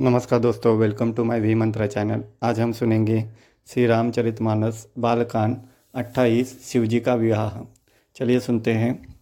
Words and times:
नमस्कार 0.00 0.40
दोस्तों 0.40 0.78
welcome 0.78 1.12
to 1.12 1.24
my 1.24 1.40
V 1.40 1.54
Mantra 1.54 1.86
channel 1.86 2.24
आज 2.42 2.60
हम 2.60 2.72
सुनेंगे 2.72 3.24
श्री 3.66 3.86
रामचरितमानस 3.86 4.88
बालकांड 4.98 5.56
28 5.94 6.60
शिवजी 6.62 7.00
का 7.00 7.14
विवाह। 7.14 7.76
चलिए 8.16 8.40
सुनते 8.40 8.72
हैं। 8.72 9.14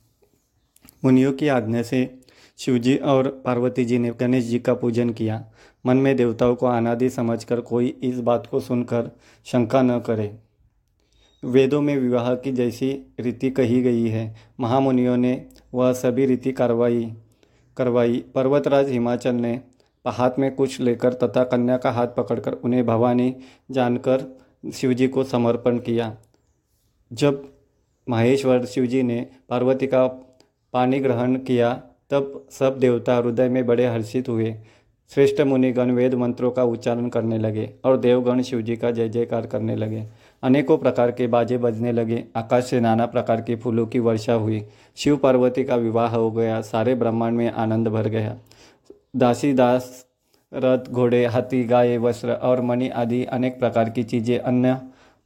मुनियों 1.04 1.32
की 1.32 1.48
आज्ञा 1.48 1.82
से 1.82 2.20
शिवजी 2.58 2.96
और 2.96 3.42
पार्वती 3.44 3.84
जी 3.84 3.98
ने 3.98 4.10
गणेश 4.20 4.44
जी 4.44 4.58
का 4.58 4.74
पूजन 4.74 5.10
किया। 5.10 5.44
मन 5.86 5.96
में 5.96 6.16
देवताओं 6.16 6.54
को 6.54 6.66
अनादि 6.66 7.10
समझकर 7.10 7.60
कोई 7.60 7.86
इस 7.86 8.20
बात 8.20 8.46
को 8.46 8.60
सुनकर 8.60 9.10
शंका 9.44 9.82
न 9.82 10.00
करे। 10.00 10.38
वेदों 11.44 11.80
में 11.80 11.98
विवाह 11.98 12.34
की 12.34 12.52
जैसी 12.52 13.14
रीति 13.20 13.50
कही 13.50 13.82
गई 13.82 14.08
है। 14.08 14.36
महामुनियों 14.60 15.16
ने 15.16 15.46
वह 15.74 15.92
सभी 15.92 16.26
रीति 16.26 16.52
कार्रवाई 16.52 17.14
करवाई। 17.76 18.24
पर्वतराज 18.34 18.88
हिमाचल 18.88 19.34
ने 19.34 19.60
हाथ 20.10 20.30
में 20.38 20.54
कुछ 20.54 20.80
लेकर 20.80 21.12
तथा 21.12 21.44
कन्या 21.44 21.76
का 21.76 21.90
हाथ 21.90 22.06
पकड़कर 22.06 22.52
उन्हें 22.52 22.86
भवानी 22.86 23.36
जानकर 23.70 24.40
शिवजी 24.74 25.08
को 25.08 25.24
समर्पण 25.24 25.78
किया। 25.78 26.16
जब 27.12 27.48
महेश्वर 28.08 28.64
शिवजी 28.64 29.02
ने 29.02 29.26
पार्वती 29.48 29.86
का 29.86 30.06
पानी 30.72 31.00
ग्रहण 31.00 31.36
किया, 31.36 31.82
तब 32.10 32.46
सब 32.50 32.78
देवता 32.78 33.16
हृदय 33.16 33.48
में 33.48 33.66
बड़े 33.66 33.86
हर्षित 33.86 34.28
हुए। 34.28 34.54
श्रेष्ठ 35.14 35.40
मुनिगण 35.40 35.90
वेद 35.90 36.14
मंत्रों 36.14 36.50
का 36.50 36.64
उच्चारण 36.64 37.08
करने 37.08 37.38
लगे 37.38 37.74
और 37.84 37.96
देवगण 37.96 38.42
शिवजी 38.42 38.76
का 38.76 38.90
जय 38.90 39.08
जयकार 39.08 39.46
करने 39.46 39.76
लगे। 39.76 40.06
अनेकों 40.42 40.78
प्रकार 40.78 41.10
के 41.10 41.26
बाजे 41.26 41.58
बजने 41.58 41.92
लगे। 41.92 42.24
आकाश 42.36 42.64
से 42.64 42.80
नाना 42.80 43.06
प्रकार 43.06 43.40
के 43.40 43.56
फूलों 43.56 43.86
की 43.86 43.98
वर्षा 43.98 44.32
हुई। 44.32 44.66
शिव 44.96 45.16
पार्वती 45.16 45.64
का 45.64 45.76
विवाह 45.76 46.16
हो 46.16 46.30
गया। 46.30 46.60
सारे 46.60 46.94
ब्रह्मांड 46.94 47.36
में 47.36 47.50
आनंद 47.50 47.88
भर 47.88 48.08
गया। 48.08 48.38
दासी 49.14 49.52
दास 49.52 50.06
रथ, 50.54 50.78
घोड़े, 50.90 51.26
हाथी, 51.26 51.64
गाय, 51.64 51.98
वस्त्र 51.98 52.32
और 52.32 52.60
मणि 52.60 52.88
आदि 52.88 53.24
अनेक 53.24 53.58
प्रकार 53.58 53.90
की 53.90 54.02
चीज़ें 54.02 54.38
अन्य 54.38 54.74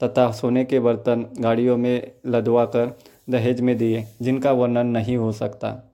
तथा 0.00 0.30
सोने 0.30 0.64
के 0.64 0.80
बर्तन 0.80 1.27
गाड़ियों 1.41 1.77
में 1.77 2.12
लदवा 2.27 2.64
कर 2.64 2.97
दहेज 3.30 3.60
में 3.60 3.77
दिए, 3.78 4.05
जिनका 4.22 4.52
वर्णन 4.52 4.86
नहीं 4.86 5.16
हो 5.16 5.33
सकता। 5.33 5.92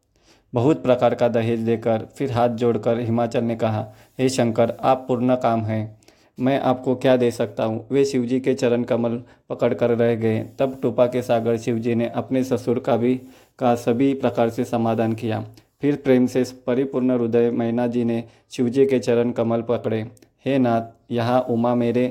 बहुत 0.52 0.82
प्रकार 0.82 1.14
का 1.14 1.28
दहेज 1.28 1.60
देकर 1.60 2.06
फिर 2.16 2.32
हाथ 2.32 2.48
जोड़कर 2.48 2.98
हिमाचल 2.98 3.44
ने 3.44 3.56
कहा, 3.56 3.86
हे 4.18 4.28
शंकर, 4.28 4.76
आप 4.80 5.04
पूर्ण 5.08 5.34
काम 5.34 5.60
हैं। 5.60 5.98
मैं 6.40 6.60
आपको 6.60 6.94
क्या 6.96 7.16
दे 7.16 7.30
सकता 7.30 7.64
हूँ? 7.64 7.86
वे 7.90 8.04
शिवजी 8.04 8.40
के 8.40 8.54
चरण 8.54 8.82
कमल 8.82 9.22
पकड़ 9.50 9.74
कर 9.74 9.90
रह 9.90 10.14
गए। 10.14 10.38
तब 10.58 10.78
टोपा 10.82 11.06
के 11.06 11.22
सागर 11.22 11.56
शिवजी 11.56 11.94
ने 11.94 12.08
अपने 12.08 12.44
ससुर 12.44 12.78
का 12.78 12.96
भी, 12.96 13.14
का 13.58 13.74
सभी 13.74 14.14
प्रकार 14.14 14.50
से 14.50 14.64
समाधान 14.64 15.12
किया। 15.12 15.44
फिर 15.82 15.96
प्रेम 15.96 16.26
से 16.26 16.44
परिपूर्ण 16.66 17.10
हृदय 17.10 17.50
मैना 17.50 17.86
जी 17.86 18.04
ने 18.04 18.22
शिवजी 18.50 18.84
के 18.86 18.98
चरण 18.98 19.30
कमल 19.30 19.62
पकड़े। 19.62 20.00
हे 20.44 20.58
नाथ, 20.58 20.82
यहाँ 21.10 21.40
उमा 21.40 21.74
मेरे, 21.74 22.04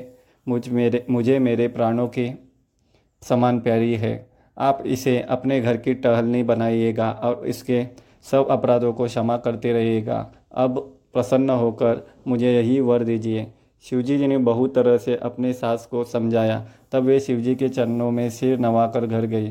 मुझ 0.46 0.68
मेरे, 0.68 1.04
मुझे 1.10 1.38
मेरे 1.38 1.68
प्राणों 1.68 2.06
की 2.08 2.28
समान 3.22 3.60
प्यारी 3.60 3.94
है। 3.94 4.14
आप 4.56 4.82
इसे 4.86 5.18
अपने 5.20 5.60
घर 5.60 5.76
की 5.76 5.94
टहलनी 5.94 6.42
बनाइएगा 6.42 7.10
और 7.22 7.46
इसके 7.46 7.84
सब 8.30 8.48
अपराधों 8.50 8.92
को 8.92 9.06
क्षमा 9.06 9.36
करते 9.36 9.72
रहिएगा। 9.72 10.18
अब 10.54 10.78
प्रसन्न 11.12 11.50
होकर 11.50 12.06
मुझे 12.26 12.52
यही 12.52 12.78
वर 12.80 13.04
दीजिए। 13.04 13.46
शिवजी 13.84 14.18
जी 14.18 14.26
ने 14.26 14.38
बहुत 14.38 14.74
तरह 14.74 14.96
से 14.96 15.16
अपने 15.16 15.52
सास 15.52 15.86
को 15.90 16.04
समझाया। 16.04 16.64
तब 16.92 17.04
वे 17.04 17.18
शिवजी 17.20 17.54
के 17.54 17.68
चरणों 17.68 18.10
में 18.10 18.28
सिर 18.30 18.58
नवाकर 18.58 19.06
घर 19.06 19.26
गई 19.26 19.50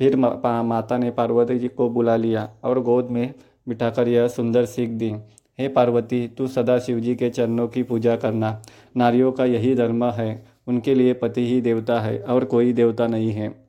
फिर 0.00 0.16
माता 0.16 0.98
ने 0.98 1.10
पार्वती 1.10 1.58
जी 1.58 1.68
को 1.68 1.88
बुला 1.90 2.16
लिया 2.16 2.48
और 2.64 2.80
गोद 2.80 3.08
में 3.10 3.32
बिठाकर 3.68 4.08
यह 4.08 4.28
सुंदर 4.28 4.64
सीख 4.64 4.88
दी। 4.88 5.14
हे 5.58 5.68
पार्वती, 5.68 6.28
तू 6.28 6.46
सदा 6.48 6.78
शिव 6.78 7.00
जी 7.00 7.14
के 7.14 7.30
चरणों 7.30 7.68
की 7.68 7.82
पूजा 7.82 8.16
करना। 8.16 8.62
नारियों 8.96 9.32
का 9.32 9.44
यही 9.44 9.74
धर्म 9.74 10.04
है, 10.04 10.46
उनके 10.66 10.94
लिए 10.94 11.12
पति 11.12 11.46
ही 11.46 11.60
देवता 11.60 12.00
है 12.00 12.18
और 12.18 12.44
कोई 12.44 12.72
देवता 12.72 13.06
नहीं 13.06 13.32
है। 13.32 13.68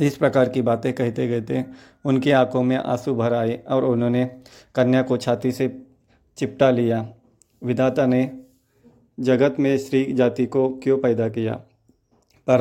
इस 0.00 0.16
प्रकार 0.16 0.48
की 0.48 0.62
बातें 0.62 0.92
कहते 0.92 1.28
कहते 1.28 1.64
उनकी 2.04 2.30
आँखों 2.30 2.62
में 2.62 2.76
आँसू 2.76 3.14
भर 3.14 3.32
आए 3.32 3.64
और 3.68 3.84
उन्होंने 3.84 4.30
कन्या 4.74 5.02
को 5.02 5.16
छाती 5.16 5.52
से 5.52 5.82
चिपटा 6.36 6.70
लिया। 6.70 7.08
विधाता 7.64 8.06
ने 8.06 8.38
जगत 9.20 9.56
में 9.60 9.78
स्त्री 9.78 10.12
जाति 10.12 10.46
को 10.46 10.68
क्यों 10.68 10.98
पैदा 10.98 11.28
किया? 11.28 11.60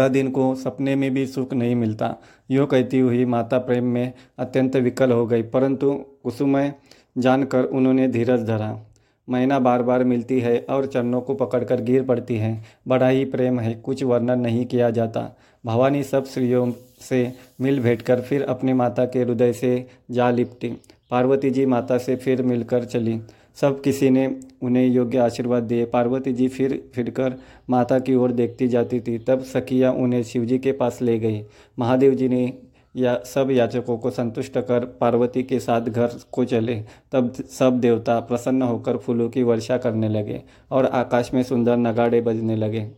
दिन 0.08 0.30
को 0.32 0.56
सपने 0.56 0.96
में 0.96 1.12
भी 1.12 1.26
सुख 1.28 1.54
नहीं 1.54 1.76
मिलता। 1.76 2.16
यो 2.52 2.66
कहती 2.66 3.00
हुई 3.00 3.26
माता 3.26 3.58
प्रेम 3.58 3.84
में 3.84 4.14
अत्यंत 4.40 4.76
विकल 4.76 5.12
हो 5.12 5.26
गई, 5.28 5.42
परंतु 5.42 5.92
कुसुमय 6.24 6.74
जानकर 7.18 7.64
उन्होंने 7.64 8.08
धीरज 8.08 8.44
धरा। 8.44 8.86
मैना 9.30 9.60
बार 9.60 9.84
बार 9.84 10.04
मिलती 10.04 10.40
है 10.40 10.66
और 10.70 10.86
चरणों 10.86 11.22
को 11.22 11.34
पकड़कर 11.36 11.82
गिर 11.82 12.04
पड़ती 12.04 12.36
है। 12.36 12.64
बड़ा 12.88 13.08
ही 13.08 13.26
प्रेम 13.26 13.60
है, 13.60 13.74
कुछ 13.74 14.04
वर्णन 14.04 14.40
नहीं 14.40 14.66
किया 14.66 14.90
जाता। 14.90 15.38
भवानी 15.66 16.04
सब 16.04 16.26
स्त्रियों 16.26 16.72
से 17.02 17.34
मिल 17.62 17.80
भेंटकर 17.80 18.22
फिर 18.22 18.44
अपनी 18.44 18.74
माता 18.74 19.06
के 19.06 19.20
हृदय 19.20 19.54
से 19.54 19.88
जा 20.12 20.30
लिपटी। 20.30 20.70
पार्वती 21.12 21.50
जी 21.50 21.66
माता 21.66 21.98
से 21.98 22.16
फिर 22.16 22.42
मिलकर 22.42 22.84
चली। 22.84 23.22
सब 23.62 23.82
किसी 23.82 24.10
ने 24.10 24.40
उन्हें 24.62 24.88
योग्य 24.88 25.18
आशीर्वाद 25.18 25.64
दिए। 25.64 25.86
पार्वती 25.86 26.34
जी 26.34 26.48
फिर 26.48 26.92
फिरकर 26.96 27.36
माता 27.70 28.00
की 28.00 28.16
ओर 28.16 28.32
देखती 28.32 28.68
जाती 28.68 29.00
थी। 29.00 29.18
तब 29.18 29.40
सखिया 29.40 29.92
उन्हें 29.92 30.24
शिवजी 30.24 30.60
के 30.60 30.72
पास 30.72 31.02
ले 31.02 31.20
गई। 31.20 31.44
महादेव 31.80 32.14
जी 32.14 32.30
ने 32.30 32.54
या 32.96 33.20
सब 33.26 33.52
याचकों 33.52 33.98
को 33.98 34.10
संतुष्ट 34.10 34.58
कर 34.58 34.86
पार्वती 35.02 35.44
के 35.44 35.60
साथ 35.60 35.82
घर 35.82 36.10
को 36.32 36.46
चले। 36.46 36.76
तब 37.12 37.34
सब 37.34 37.80
देवता 37.80 38.20
प्रसन्न 38.20 38.62
होकर 38.62 38.98
फूलों 38.98 39.30
की 39.30 39.44
वर्षा 39.44 39.78
करने 39.78 40.10
लगे 40.10 40.42
और 40.72 40.86
आकाश 40.86 41.34
में 41.34 41.44
सुंदर 41.44 41.78
नगाड़े 41.78 42.22
बजने 42.22 42.56
लगे। 42.56 42.90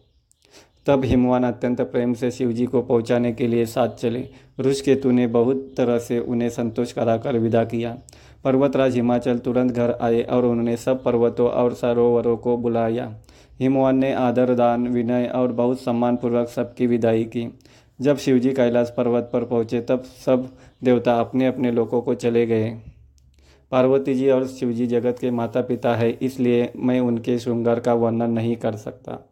तब 0.85 1.05
हिमवान 1.05 1.43
अत्यंत 1.43 1.81
प्रेम 1.81 2.13
से 2.13 2.31
शिवजी 2.31 2.65
को 2.65 2.81
पहुँचाने 2.81 3.31
के 3.33 3.47
लिए 3.47 3.65
साथ 3.65 3.89
चले। 3.89 4.29
ऋषकेतु 4.59 5.11
ने 5.11 5.27
बहुत 5.27 5.73
तरह 5.77 5.97
से 5.97 6.19
उन्हें 6.19 6.49
संतोष 6.49 6.91
कराकर 6.91 7.37
विदा 7.37 7.63
किया। 7.63 7.97
पर्वतराज 8.43 8.95
हिमाचल 8.95 9.37
तुरंत 9.37 9.71
घर 9.71 9.91
आए 10.01 10.21
और 10.21 10.45
उन्होंने 10.45 10.77
सब 10.77 11.03
पर्वतों 11.03 11.49
और 11.49 11.73
सरोवरों 11.73 12.37
को 12.37 12.57
बुलाया। 12.57 13.19
हिमवान 13.59 13.97
ने 13.97 14.13
आदर, 14.13 14.53
दान, 14.53 14.87
विनय 14.87 15.31
और 15.35 15.51
बहुत 15.51 15.81
सम्मानपूर्वक 15.81 16.47
सबकी 16.47 16.87
विदाई 16.87 17.23
की। 17.23 17.47
जब 18.01 18.17
शिवजी 18.17 18.53
कैलाश 18.53 18.93
पर्वत 18.97 19.29
पर 19.33 19.43
पहुँचे, 19.43 19.81
तब 19.81 20.03
सब 20.25 20.49
देवता 20.83 21.19
अपने 21.19 21.47
अपने 21.47 21.71
लोगों 21.71 22.01
को 22.01 22.13
चले 22.13 22.45
गए। 22.45 22.69
पार्वती 23.71 24.13
जी 24.13 24.29
और 24.29 24.47
शिवजी 24.47 24.87
जगत 24.87 25.17
के 25.21 25.31
माता 25.31 25.61
पिता 25.61 25.95
है, 25.95 26.11
इसलिए 26.11 26.71
मैं 26.75 26.99
उनके 26.99 27.39
श्रृंगार 27.39 27.79
का 27.79 27.93
वर्णन 27.93 28.31
नहीं 28.31 28.55
कर 28.55 28.75
सकता। 28.75 29.27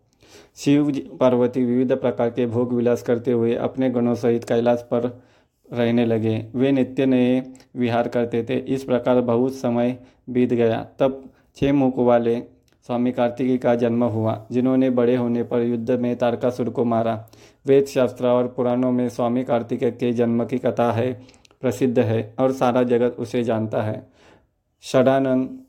शिव 0.56 0.92
पार्वती 1.20 1.64
विविध 1.66 1.92
प्रकार 1.94 2.30
के 2.30 2.46
भोग 2.46 2.74
विलास 2.74 3.02
करते 3.02 3.32
हुए 3.32 3.56
अपने 3.56 3.90
गणों 3.90 4.16
सहित 4.16 4.44
कैलाश 4.44 4.80
पर 4.80 5.22
रहने 5.74 6.06
लगे। 6.06 6.46
वे 6.56 6.72
नित्य 6.72 7.06
नए 7.06 7.42
विहार 7.76 8.08
करते 8.08 8.44
थे। 8.44 8.58
इस 8.58 8.84
प्रकार 8.84 9.22
बहुत 9.22 9.54
समय 9.54 9.98
बीत 10.30 10.54
गया। 10.54 10.88
तब 11.00 11.30
छः 11.56 11.74
मुख 11.74 11.98
वाले 11.98 12.40
स्वामी 12.88 13.12
कार्तिकी 13.12 13.58
का 13.58 13.76
जन्म 13.76 14.04
हुआ, 14.04 14.48
जिन्होंने 14.52 14.90
बड़े 14.90 15.16
होने 15.16 15.44
पर 15.44 15.62
युद्ध 15.62 15.92
में 15.92 16.16
तारकासुर 16.16 16.70
को 16.70 16.86
मारा। 16.86 17.28
वेद 17.66 17.86
शास्त्र 17.86 18.28
और 18.28 18.48
पुराणों 18.48 18.92
में 18.92 19.10
स्वामी 19.10 19.44
कार्तिक 19.44 19.84
के 19.84 20.12
जन्म 20.12 20.46
की 20.46 20.58
कथा 20.58 20.92
है, 20.92 21.14
प्रसिद्ध 21.62 22.00
है 22.00 22.36
और 22.40 22.52
सारा 22.52 22.84
जगत 22.84 23.16
उसे 23.20 23.44
जानता 23.44 23.82
है। 23.82 24.08
षडानंद 24.84 25.60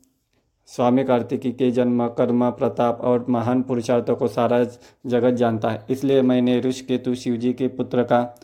स्वामी 0.65 1.03
कार्तिकी 1.03 1.51
के 1.51 1.71
जन्म, 1.71 2.07
कर्म, 2.07 2.49
प्रताप 2.49 3.01
और 3.01 3.25
महान 3.29 3.61
पुरुषार्थों 3.61 4.15
को 4.15 4.27
सारा 4.27 4.63
जगत 5.05 5.31
जानता 5.31 5.69
है। 5.69 5.85
इसलिए 5.89 6.21
मैंने 6.21 6.59
ऋषि 6.59 6.85
केतु 6.85 7.15
शिव 7.15 7.35
जी 7.35 7.53
के 7.53 7.67
पुत्र 7.67 8.03
का 8.03 8.39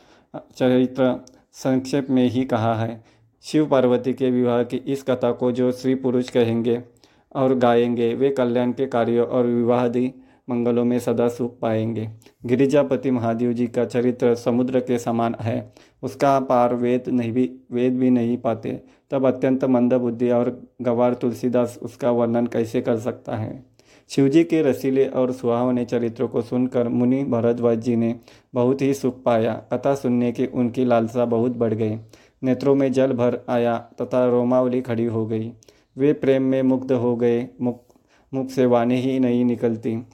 चरित्र 0.55 1.25
संक्षेप 1.51 2.09
में 2.09 2.29
ही 2.29 2.45
कहा 2.45 2.75
है। 2.75 3.03
शिव 3.41 3.67
पार्वती 3.67 4.13
के 4.13 4.31
विवाह 4.31 4.63
की 4.63 4.77
इस 4.77 5.03
कथा 5.03 5.31
को 5.31 5.51
जो 5.51 5.71
श्री 5.71 5.95
पुरुष 5.95 6.29
कहेंगे 6.29 6.83
और 7.35 7.55
गाएँगे, 7.55 8.13
वे 8.13 8.29
कल्याण 8.29 8.71
के 8.71 8.85
कार्यों 8.85 9.27
और 9.27 9.45
विवाहादि 9.45 10.13
मंगलों 10.49 10.85
में 10.85 10.99
सदा 10.99 11.27
सुख 11.27 11.59
पाएँगे। 11.59 12.09
गिरिजापति 12.45 13.11
महादेव 13.11 13.53
जी 13.53 13.67
का 13.67 13.85
चरित्र 13.85 14.35
समुद्र 14.35 14.79
के 14.79 14.99
समान 14.99 15.35
है। 15.41 15.73
उसका 16.03 16.39
पार 16.39 16.75
वेद 16.75 17.03
नहीं 17.07 17.31
भी, 17.31 17.59
वेद 17.71 17.97
भी 17.97 18.09
नहीं 18.09 18.37
पाते। 18.37 18.83
तब 19.11 19.25
अत्यंत 19.25 19.65
मंद 19.65 19.93
बुद्धि 19.93 20.29
और 20.29 20.61
गवार 20.81 21.13
तुलसीदास 21.13 21.79
उसका 21.81 22.11
वर्णन 22.11 22.47
कैसे 22.47 22.81
कर 22.81 22.97
सकता 22.97 23.35
है? 23.35 23.76
शिवजी 24.09 24.43
के 24.43 24.61
रसीले 24.61 25.05
और 25.05 25.31
सुहावने 25.31 25.85
चरित्रों 25.85 26.27
को 26.27 26.41
सुनकर 26.41 26.87
मुनि 26.87 27.23
भरद्वाज 27.23 27.79
जी 27.79 27.95
ने 27.95 28.19
बहुत 28.53 28.81
ही 28.81 28.93
सुख 28.93 29.23
पाया। 29.23 29.53
कथा 29.73 29.95
सुनने 29.95 30.31
की 30.31 30.45
उनकी 30.45 30.85
लालसा 30.85 31.25
बहुत 31.25 31.51
बढ़ 31.51 31.73
गई। 31.73 31.97
नेत्रों 32.43 32.75
में 32.75 32.91
जल 32.91 33.13
भर 33.13 33.39
आया 33.49 33.77
तथा 33.77 34.25
रोमावली 34.25 34.81
खड़ी 34.81 35.05
हो 35.05 35.25
गई। 35.25 35.51
वे 35.97 36.13
प्रेम 36.13 36.43
में 36.43 36.61
मुग्ध 36.61 36.91
हो 36.91 37.15
गए। 37.15 37.47
मुख 37.61 37.83
मुख 38.33 38.49
से 38.49 38.65
वाणी 38.65 38.95
ही 38.95 39.19
नहीं 39.19 39.45
निकलती। 39.45 40.07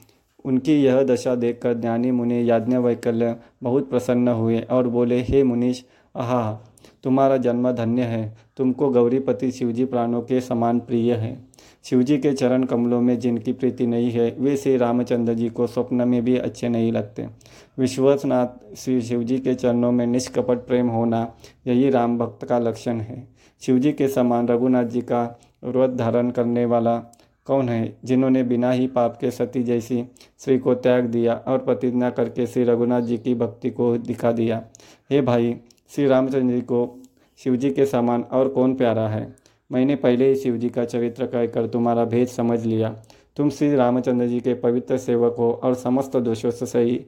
उनकी 0.44 0.72
यह 0.72 1.02
दशा 1.02 1.34
देखकर 1.34 1.74
ज्ञानी 1.74 2.10
मुनि 2.10 2.50
याज्ञवैकल्य 2.50 3.36
बहुत 3.62 3.90
प्रसन्न 3.90 4.28
हुए 4.28 4.60
और 4.60 4.88
बोले, 4.88 5.20
हे 5.20 5.42
मुनीश, 5.42 5.84
आहा, 6.16 6.60
तुम्हारा 7.02 7.36
जन्म 7.36 7.72
धन्य 7.72 8.02
है। 8.02 8.36
तुमको 8.56 8.90
गौरीपति 8.90 9.50
शिवजी 9.50 9.84
प्राणों 9.84 10.22
के 10.22 10.40
समान 10.40 10.80
प्रिय 10.80 11.14
है। 11.14 11.53
शिवजी 11.84 12.18
के 12.18 12.32
चरण 12.32 12.64
कमलों 12.64 13.00
में 13.00 13.18
जिनकी 13.18 13.52
प्रीति 13.52 13.86
नहीं 13.86 14.10
है, 14.10 14.36
वे 14.38 14.56
श्री 14.56 14.76
रामचंद्र 14.76 15.34
जी 15.34 15.48
को 15.48 15.66
स्वप्न 15.66 16.08
में 16.08 16.24
भी 16.24 16.36
अच्छे 16.36 16.68
नहीं 16.68 16.92
लगते। 16.92 17.26
विश्वसनाथ 17.78 18.76
श्री 18.76 19.02
शिवजी 19.02 19.38
के 19.38 19.54
चरणों 19.54 19.92
में 19.92 20.06
निष्कपट 20.06 20.58
प्रेम 20.58 20.88
होना 20.88 21.34
यही 21.66 21.90
राम 21.90 22.18
भक्त 22.18 22.44
का 22.44 22.58
लक्षण 22.58 23.00
है। 23.00 23.28
शिवजी 23.60 23.92
के 23.92 24.08
समान 24.08 24.48
रघुनाथ 24.48 24.84
जी 24.84 25.00
का 25.00 25.40
व्रत 25.64 25.90
धारण 25.90 26.30
करने 26.30 26.64
वाला 26.64 26.98
कौन 27.44 27.68
है, 27.68 27.96
जिन्होंने 28.04 28.42
बिना 28.42 28.70
ही 28.70 28.86
पाप 28.86 29.18
के 29.20 29.30
सती 29.30 29.62
जैसी 29.62 30.04
श्री 30.38 30.58
को 30.58 30.74
त्याग 30.74 31.04
दिया 31.04 31.34
और 31.34 31.58
प्रतिज्ञा 31.58 32.10
करके 32.10 32.46
श्री 32.46 32.64
रघुनाथ 32.64 33.00
जी 33.00 33.18
की 33.18 33.34
भक्ति 33.34 33.70
को 33.70 33.96
दिखा 33.96 34.32
दिया? 34.32 34.64
हे 35.10 35.20
भाई, 35.20 35.56
श्री 35.88 36.06
रामचंद्र 36.06 36.54
जी 36.54 36.60
को 36.60 37.02
शिवजी 37.38 37.70
के 37.70 37.86
समान 37.86 38.22
और 38.22 38.48
कौन 38.48 38.74
प्यारा 38.74 39.08
है? 39.08 39.43
मैंने 39.74 39.94
पहले 39.96 40.28
ही 40.28 40.36
शिव 40.36 40.56
जी 40.56 40.68
का 40.68 40.84
चरित्र 40.84 41.26
कहकर 41.26 41.66
तुम्हारा 41.66 42.04
भेद 42.04 42.28
समझ 42.28 42.64
लिया। 42.66 42.94
तुम 43.36 43.50
श्री 43.50 43.74
रामचंद्र 43.74 44.26
जी 44.26 44.40
के 44.40 44.54
पवित्र 44.54 44.98
सेवक 44.98 45.36
हो 45.38 45.50
और 45.64 45.74
समस्त 45.74 46.16
दोषों 46.16 46.50
से 46.50 46.66
सही 46.66 47.00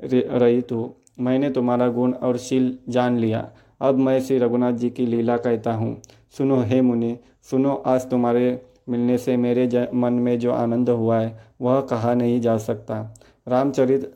रहित 0.00 0.72
हो। 0.72 0.94
मैंने 1.20 1.50
तुम्हारा 1.50 1.88
गुण 1.88 2.12
और 2.12 2.36
शील 2.38 2.76
जान 2.88 3.18
लिया। 3.18 3.48
अब 3.80 3.98
मैं 3.98 4.20
श्री 4.20 4.38
रघुनाथ 4.38 4.72
जी 4.72 4.90
की 4.90 5.06
लीला 5.06 5.36
कहता 5.36 5.72
हूँ। 5.72 6.00
सुनो 6.38 6.60
हे 6.60 6.80
मुनि, 6.80 7.16
सुनो 7.42 7.74
आज 7.86 8.10
तुम्हारे 8.10 8.60
मिलने 8.88 9.18
से 9.18 9.36
मेरे 9.36 9.88
मन 9.94 10.12
में 10.12 10.38
जो 10.38 10.52
आनंद 10.52 10.90
हुआ 10.90 11.18
है, 11.20 11.38
वह 11.60 11.80
कहा 11.80 12.14
नहीं 12.14 12.40
जा 12.40 12.56
सकता। 12.58 13.14
रामचरित 13.48 14.12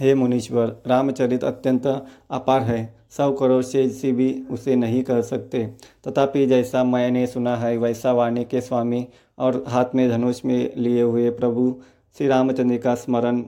हे 0.00 0.14
मुनीश्वर, 0.14 0.76
रामचरित 0.86 1.44
अत्यंत 1.44 1.86
अपार 1.86 2.62
है। 2.62 2.94
सौ 3.10 3.30
करोड़ 3.32 3.62
से 3.62 4.12
भी 4.12 4.32
उसे 4.50 4.76
नहीं 4.76 5.02
कर 5.04 5.22
सकते। 5.22 5.64
तथापि 6.06 6.46
जैसा 6.46 6.84
मैंने 6.84 7.26
सुना 7.26 7.56
है, 7.56 7.76
वैसा 7.76 8.12
वाणी 8.12 8.44
के 8.44 8.60
स्वामी 8.60 9.06
और 9.38 9.64
हाथ 9.68 9.94
में 9.94 10.08
धनुष 10.10 10.44
में 10.44 10.72
लिए 10.76 11.02
हुए 11.02 11.30
प्रभु 11.30 11.74
श्री 12.18 12.26
रामचंद्र 12.28 12.76
का 12.76 12.94
स्मरण 12.94 13.40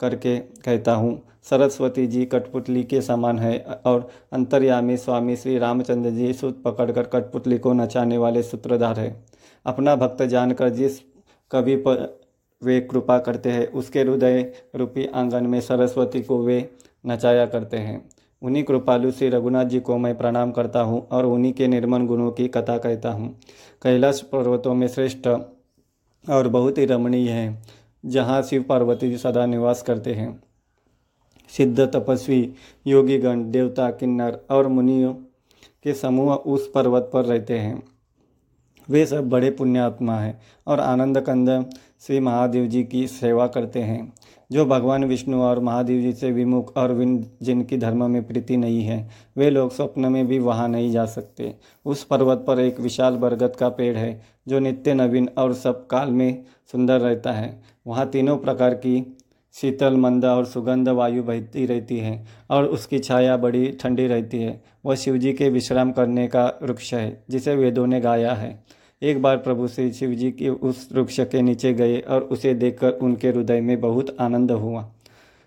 करके 0.00 0.36
कहता 0.38 0.94
हूँ, 0.94 1.20
सरस्वती 1.50 2.06
जी 2.06 2.24
कठपुतली 2.24 2.82
के 2.84 3.00
समान 3.02 3.38
है 3.38 3.58
और 3.86 4.08
अंतर्यामी 4.32 4.96
स्वामी 4.96 5.36
श्री 5.36 5.58
रामचंद्र 5.58 6.10
जी 6.10 6.32
सुत 6.32 6.62
पकड़कर 6.62 7.02
कठपुतली 7.04 7.58
को 7.58 7.72
नचाने 7.72 8.18
वाले 8.18 8.42
सूत्रधार 8.42 8.98
है। 9.00 9.14
अपना 9.66 9.94
भक्त 9.96 10.22
जानकर 10.22 10.68
जिस 10.68 10.98
कवि 11.50 11.76
वे 12.62 12.80
कृपा 12.80 13.18
करते 13.18 13.50
हैं। 13.50 13.66
उसके 13.66 14.00
हृदय 14.00 14.52
रूपी 14.76 15.06
आँगन 15.06 15.46
में 15.46 15.60
सरस्वती 15.60 16.22
को 16.22 16.42
वे 16.42 16.68
नचाया 17.06 17.46
करते 17.46 17.76
हैं। 17.76 18.08
उन्हीं 18.42 18.62
कृपालु 18.64 19.10
श्री 19.10 19.28
रघुनाथ 19.28 19.64
जी 19.64 19.80
को 19.80 19.96
मैं 19.98 20.16
प्रणाम 20.18 20.50
करता 20.50 20.80
हूँ 20.80 21.06
और 21.08 21.26
उन्हीं 21.26 21.52
के 21.52 21.68
निर्मल 21.68 22.02
गुणों 22.02 22.30
की 22.30 22.48
कथा 22.48 22.76
कहता 22.78 23.12
हूँ। 23.12 23.28
कैलाश 23.82 24.20
पर्वतों 24.22 24.74
में 24.74 24.86
श्रेष्ठ 24.88 25.28
और 26.24 26.48
बहुत 26.48 26.78
ही 26.78 26.84
रमणीय 26.84 27.30
है, 27.30 27.62
जहाँ 28.04 28.42
शिव 28.42 28.62
पार्वती 28.62 29.10
जी 29.10 29.16
सदा 29.16 29.46
निवास 29.46 29.82
करते 29.82 30.14
हैं। 30.14 30.40
सिद्ध 31.50 31.80
तपस्वी, 31.80 32.52
योगीगण, 32.86 33.50
देवता, 33.50 33.90
किन्नर 33.90 34.38
और 34.50 34.66
मुनियों 34.68 35.12
के 35.84 35.94
समूह 35.94 36.34
उस 36.34 36.70
पर्वत 36.70 37.10
पर 37.12 37.24
रहते 37.24 37.58
हैं। 37.58 37.82
वे 38.88 39.04
सब 39.06 39.28
बड़े 39.28 39.50
पुण्यात्मा 39.50 40.18
हैं 40.18 40.40
और 40.66 40.80
आनंद 40.80 41.20
कंद 41.20 41.70
श्री 42.06 42.20
महादेव 42.20 42.66
जी 42.66 42.82
की 42.84 43.06
सेवा 43.06 43.46
करते 43.46 43.80
हैं, 43.80 44.12
जो 44.50 44.64
भगवान 44.64 45.04
विष्णु 45.04 45.40
और 45.42 45.58
महादेव 45.60 46.00
जी 46.02 46.12
से 46.12 46.30
विमुख 46.30 46.76
और 46.76 46.92
विन 46.92 47.24
जिनकी 47.42 47.76
धर्म 47.76 48.10
में 48.10 48.26
प्रीति 48.26 48.56
नहीं 48.56 48.82
है, 48.82 49.08
वे 49.36 49.50
लोग 49.50 49.72
स्वप्न 49.72 50.12
में 50.12 50.26
भी 50.26 50.38
वहाँ 50.38 50.68
नहीं 50.68 50.90
जा 50.90 51.04
सकते। 51.06 51.54
उस 51.86 52.04
पर्वत 52.04 52.44
पर 52.46 52.60
एक 52.60 52.80
विशाल 52.80 53.16
बरगद 53.16 53.56
का 53.56 53.68
पेड़ 53.68 53.96
है, 53.96 54.20
जो 54.48 54.58
नित्य 54.58 54.94
नवीन 54.94 55.28
और 55.38 55.54
सब 55.54 55.86
काल 55.86 56.10
में 56.10 56.44
सुंदर 56.72 57.00
रहता 57.00 57.32
है। 57.32 57.60
वहाँ 57.86 58.08
तीनों 58.10 58.36
प्रकार 58.36 58.74
की 58.74 59.16
शीतल, 59.54 59.96
मंद 59.96 60.24
और 60.24 60.44
सुगंध 60.44 60.88
वायु 60.88 61.22
बहती 61.22 61.66
रहती 61.66 61.98
है 61.98 62.26
और 62.50 62.64
उसकी 62.64 62.98
छाया 62.98 63.36
बड़ी 63.36 63.70
ठंडी 63.72 64.06
रहती 64.06 64.38
है। 64.38 64.60
वह 64.84 64.94
शिवजी 64.94 65.32
के 65.32 65.48
विश्राम 65.48 65.92
करने 65.92 66.26
का 66.28 66.46
वृक्ष 66.62 66.92
है, 66.94 67.24
जिसे 67.30 67.54
वेदों 67.56 67.86
ने 67.86 68.00
गाया 68.00 68.32
है। 68.32 68.77
एक 69.02 69.22
बार 69.22 69.36
प्रभु 69.36 69.66
श्री 69.68 69.92
शिव 69.92 70.10
जी 70.10 70.30
के 70.30 70.48
उस 70.48 70.88
वृक्ष 70.92 71.18
के 71.20 71.42
नीचे 71.42 71.72
गए 71.74 71.98
और 71.98 72.22
उसे 72.22 72.54
देखकर 72.54 72.90
उनके 72.92 73.28
हृदय 73.28 73.60
में 73.60 73.80
बहुत 73.80 74.16
आनंद 74.20 74.50
हुआ। 74.50 74.84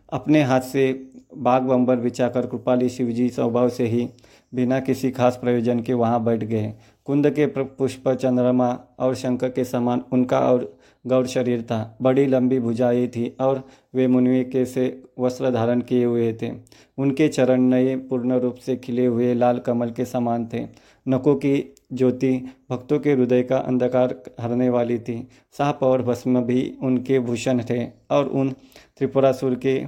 अपने 0.09 0.44
हाथ 0.44 0.62
से 0.62 1.09
बाग 1.38 1.63
बम्बर 1.63 1.95
बिछाकर 1.95 2.45
कृपाली 2.45 2.89
शिव 2.89 3.09
जी 3.09 3.30
स्वभाव 3.30 3.69
से 3.69 3.88
ही 3.88 4.07
बिना 4.56 4.80
किसी 4.80 5.12
खास 5.12 5.38
प्रयोजन 5.38 5.80
के 5.80 5.94
वहाँ 5.94 6.24
बैठ 6.24 6.44
गए। 6.44 6.74
कुंद 7.06 7.30
के 7.30 7.45
पुष्प, 7.45 8.09
चंद्रमा 8.09 8.69
और 9.00 9.15
शंकर 9.15 9.50
के 9.50 9.63
समान 9.63 10.03
उनका 10.12 10.39
और 10.39 10.77
गौर 11.07 11.27
शरीर 11.27 11.62
था। 11.62 11.98
बड़ी 12.01 12.25
लंबी 12.25 12.59
भुजाएँ 12.59 13.07
थी 13.07 13.36
और 13.39 13.63
वे 13.95 14.07
मुनिवे 14.07 14.44
के 14.44 14.65
से 14.65 15.03
वस्त्र 15.19 15.51
धारण 15.51 15.81
किए 15.81 16.06
हुए 16.06 16.33
थे। 16.42 16.51
उनके 16.98 17.27
चरण 17.27 17.62
नए 17.62 17.95
पूर्ण 17.95 18.39
रूप 18.39 18.56
से 18.56 18.75
खिले 18.75 19.06
हुए 19.06 19.33
लाल 19.33 19.59
कमल 19.59 19.92
के 19.92 20.06
समान 20.06 20.50
थे। 20.53 20.65
नकों 21.07 21.36
की 21.36 21.74
ज्योति 21.94 22.46
भक्तों 22.70 23.00
के 23.00 23.14
हृदय 23.14 23.44
का 23.44 23.58
अंधकार 23.58 24.22
हरने 24.40 24.70
वाली 24.70 25.00
थी। 25.00 25.28
साप 25.52 25.84
और 25.84 26.02
भस्म 26.02 26.42
भी 26.42 26.78
उनके 26.82 27.20
भूषण 27.20 27.64
थे 27.70 27.86
और 28.12 28.28
उन 28.28 28.52
त्रिपुरासुर 28.98 29.56
के 29.56 29.86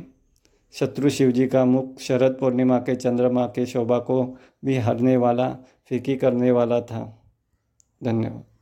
शत्रु 0.74 1.10
शिवजी 1.10 1.48
का 1.48 1.66
मुख 1.66 2.00
शरद 2.00 2.38
पूर्णिमा 2.40 2.78
के 2.78 2.96
चंद्रमा 2.96 3.46
के 3.46 3.66
शोभा 3.66 4.00
को 4.00 4.38
भी 4.66 4.78
हरने 4.78 5.18
वाला, 5.18 5.50
फीकी 5.90 6.16
करने 6.16 6.52
वाला 6.52 6.82
था। 6.82 7.24
धन्यवाद। 8.04 8.53